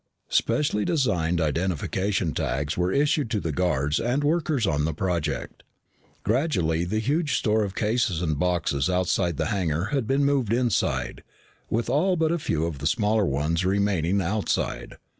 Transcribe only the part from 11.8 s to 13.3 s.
all but a few of the smaller